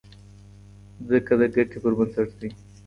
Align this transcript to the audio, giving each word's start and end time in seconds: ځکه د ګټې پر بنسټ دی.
ځکه 1.09 1.33
د 1.39 1.41
ګټې 1.55 1.77
پر 1.83 1.93
بنسټ 1.97 2.29
دی. 2.39 2.49